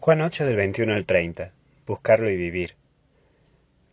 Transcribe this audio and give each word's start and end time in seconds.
Juan 0.00 0.20
8 0.20 0.46
del 0.46 0.54
21 0.54 0.94
al 0.94 1.04
30. 1.04 1.52
Buscarlo 1.84 2.30
y 2.30 2.36
vivir. 2.36 2.76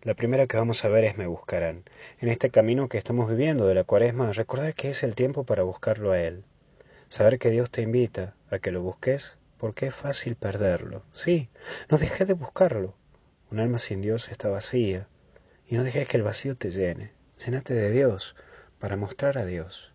La 0.04 0.14
primera 0.14 0.46
que 0.46 0.56
vamos 0.56 0.86
a 0.86 0.88
ver 0.88 1.04
es 1.04 1.18
me 1.18 1.26
buscarán. 1.26 1.84
En 2.20 2.30
este 2.30 2.52
camino 2.52 2.88
que 2.88 3.00
estamos 3.00 3.28
viviendo 3.28 3.66
de 3.66 3.74
la 3.74 3.86
cuaresma, 3.86 4.32
recordar 4.32 4.76
que 4.76 4.92
es 4.92 5.02
el 5.02 5.16
tiempo 5.16 5.46
para 5.46 5.64
buscarlo 5.64 6.12
a 6.12 6.22
Él. 6.22 6.44
Saber 7.10 7.40
que 7.40 7.50
Dios 7.50 7.72
te 7.72 7.82
invita 7.82 8.36
a 8.52 8.60
que 8.60 8.72
lo 8.72 8.84
busques 8.84 9.40
porque 9.58 9.88
es 9.88 9.96
fácil 9.96 10.36
perderlo. 10.36 11.02
Sí, 11.12 11.50
no 11.90 11.98
dejes 11.98 12.28
de 12.28 12.36
buscarlo. 12.36 12.94
Un 13.50 13.60
alma 13.60 13.80
sin 13.80 14.04
Dios 14.04 14.30
está 14.30 14.48
vacía. 14.48 15.08
Y 15.68 15.74
no 15.74 15.84
dejes 15.84 16.08
que 16.08 16.18
el 16.18 16.24
vacío 16.24 16.56
te 16.56 16.70
llene. 16.70 17.14
Llénate 17.44 17.74
de 17.74 17.90
Dios 17.90 18.36
para 18.78 18.96
mostrar 18.96 19.40
a 19.40 19.46
Dios. 19.46 19.95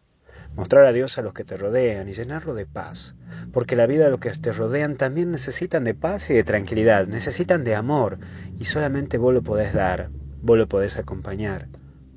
Mostrar 0.57 0.85
a 0.85 0.93
Dios 0.93 1.19
a 1.19 1.23
los 1.23 1.33
que 1.33 1.45
te 1.45 1.57
rodean 1.57 2.09
y 2.09 2.13
llenarlo 2.13 2.55
de 2.55 2.67
paz, 2.67 3.15
porque 3.53 3.77
la 3.77 3.87
vida 3.87 4.05
de 4.05 4.11
los 4.11 4.21
que 4.21 4.31
te 4.31 4.53
rodean 4.53 4.97
también 4.97 5.31
necesitan 5.31 5.85
de 5.85 5.95
paz 5.95 6.31
y 6.31 6.35
de 6.35 6.45
tranquilidad, 6.45 7.07
necesitan 7.07 7.65
de 7.65 7.75
amor, 7.75 8.19
y 8.59 8.65
solamente 8.65 9.19
vos 9.19 9.33
lo 9.33 9.43
podés 9.43 9.73
dar, 9.73 10.11
vos 10.43 10.59
lo 10.59 10.67
podés 10.67 10.99
acompañar, 10.99 11.69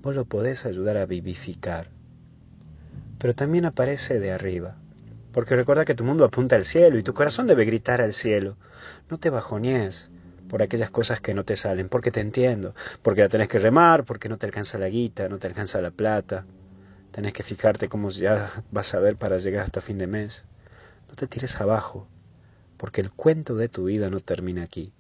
vos 0.02 0.16
lo 0.16 0.26
podés 0.26 0.66
ayudar 0.66 0.98
a 0.98 1.06
vivificar. 1.06 1.90
Pero 3.20 3.36
también 3.36 3.66
aparece 3.66 4.20
de 4.20 4.32
arriba, 4.32 4.76
porque 5.32 5.56
recuerda 5.56 5.86
que 5.86 5.96
tu 5.96 6.04
mundo 6.04 6.26
apunta 6.26 6.56
al 6.56 6.66
cielo 6.66 6.98
y 6.98 7.04
tu 7.04 7.14
corazón 7.14 7.48
debe 7.48 7.66
gritar 7.66 8.02
al 8.02 8.14
cielo. 8.14 8.58
No 9.10 9.18
te 9.18 9.30
bajonees 9.30 10.12
por 10.48 10.62
aquellas 10.62 10.90
cosas 10.92 11.22
que 11.22 11.34
no 11.34 11.44
te 11.46 11.58
salen, 11.58 11.90
porque 11.90 12.12
te 12.12 12.20
entiendo, 12.20 12.76
porque 13.02 13.22
la 13.22 13.30
tenés 13.30 13.48
que 13.48 13.60
remar, 13.60 14.04
porque 14.04 14.30
no 14.30 14.38
te 14.38 14.46
alcanza 14.46 14.78
la 14.78 14.90
guita, 14.90 15.30
no 15.30 15.40
te 15.40 15.48
alcanza 15.48 15.82
la 15.82 15.90
plata, 15.90 16.46
Tenés 17.14 17.34
que 17.34 17.44
fijarte 17.44 17.90
cómo 17.90 18.10
ya 18.10 18.52
vas 18.72 18.96
a 18.96 19.00
ver 19.00 19.18
para 19.18 19.38
llegar 19.38 19.66
hasta 19.66 19.82
fin 19.82 20.00
de 20.00 20.08
mes. 20.08 20.46
No 21.08 21.14
te 21.14 21.28
tires 21.28 21.62
abajo, 21.62 22.08
porque 22.76 23.02
el 23.02 23.12
cuento 23.12 23.54
de 23.56 23.70
tu 23.70 23.84
vida 23.84 24.10
no 24.10 24.20
termina 24.20 24.64
aquí. 24.64 24.92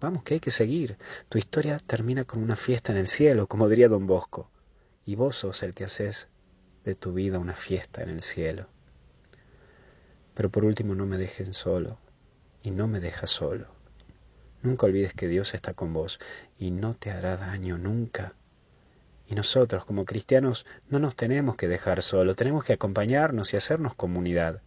Vamos, 0.00 0.24
que 0.24 0.34
hay 0.34 0.40
que 0.40 0.50
seguir. 0.50 0.98
Tu 1.28 1.38
historia 1.38 1.78
termina 1.78 2.24
con 2.24 2.42
una 2.42 2.56
fiesta 2.56 2.90
en 2.90 2.98
el 2.98 3.06
cielo, 3.06 3.46
como 3.46 3.68
diría 3.68 3.88
don 3.88 4.08
Bosco. 4.08 4.50
Y 5.04 5.14
vos 5.14 5.36
sos 5.36 5.62
el 5.62 5.72
que 5.72 5.84
haces 5.84 6.28
de 6.84 6.96
tu 6.96 7.12
vida 7.12 7.38
una 7.38 7.54
fiesta 7.54 8.02
en 8.02 8.08
el 8.08 8.22
cielo. 8.22 8.66
Pero 10.34 10.50
por 10.50 10.64
último, 10.64 10.96
no 10.96 11.06
me 11.06 11.16
dejen 11.16 11.54
solo, 11.54 11.96
y 12.64 12.72
no 12.72 12.88
me 12.88 12.98
dejas 12.98 13.30
solo. 13.30 13.68
Nunca 14.62 14.86
olvides 14.86 15.14
que 15.14 15.28
Dios 15.28 15.54
está 15.54 15.74
con 15.74 15.92
vos 15.92 16.18
y 16.58 16.72
no 16.72 16.94
te 16.94 17.12
hará 17.12 17.36
daño 17.36 17.78
nunca. 17.78 18.34
Y 19.28 19.34
nosotros 19.34 19.84
como 19.84 20.04
cristianos 20.04 20.66
no 20.88 21.00
nos 21.00 21.16
tenemos 21.16 21.56
que 21.56 21.66
dejar 21.66 22.02
solo, 22.02 22.36
tenemos 22.36 22.64
que 22.64 22.74
acompañarnos 22.74 23.52
y 23.52 23.56
hacernos 23.56 23.94
comunidad. 23.94 24.62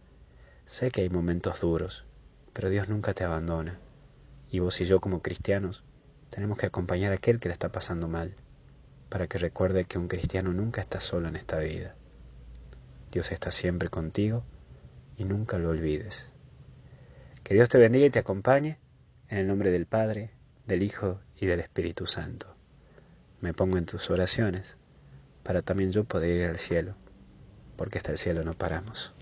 Sé 0.66 0.90
que 0.90 1.00
hay 1.00 1.08
momentos 1.08 1.60
duros, 1.60 2.04
pero 2.52 2.68
Dios 2.68 2.88
nunca 2.88 3.14
te 3.14 3.24
abandona. 3.24 3.78
Y 4.50 4.58
vos 4.58 4.80
y 4.80 4.84
yo 4.84 5.00
como 5.00 5.22
cristianos 5.22 5.82
tenemos 6.28 6.58
que 6.58 6.66
acompañar 6.66 7.12
a 7.12 7.16
aquel 7.16 7.40
que 7.40 7.48
le 7.48 7.54
está 7.54 7.72
pasando 7.72 8.06
mal, 8.06 8.34
para 9.08 9.26
que 9.28 9.38
recuerde 9.38 9.86
que 9.86 9.98
un 9.98 10.08
cristiano 10.08 10.52
nunca 10.52 10.82
está 10.82 11.00
solo 11.00 11.28
en 11.28 11.36
esta 11.36 11.58
vida. 11.58 11.94
Dios 13.10 13.32
está 13.32 13.50
siempre 13.50 13.88
contigo 13.88 14.44
y 15.16 15.24
nunca 15.24 15.58
lo 15.58 15.70
olvides. 15.70 16.30
Que 17.42 17.54
Dios 17.54 17.70
te 17.70 17.78
bendiga 17.78 18.06
y 18.06 18.10
te 18.10 18.18
acompañe 18.18 18.78
en 19.28 19.38
el 19.38 19.46
nombre 19.46 19.70
del 19.70 19.86
Padre, 19.86 20.30
del 20.66 20.82
Hijo 20.82 21.20
y 21.34 21.46
del 21.46 21.60
Espíritu 21.60 22.06
Santo 22.06 22.59
me 23.40 23.54
pongo 23.54 23.78
en 23.78 23.86
tus 23.86 24.10
oraciones 24.10 24.76
para 25.42 25.62
también 25.62 25.92
yo 25.92 26.04
poder 26.04 26.36
ir 26.36 26.48
al 26.48 26.58
cielo, 26.58 26.94
porque 27.76 27.98
hasta 27.98 28.12
el 28.12 28.18
cielo 28.18 28.44
no 28.44 28.54
paramos. 28.54 29.14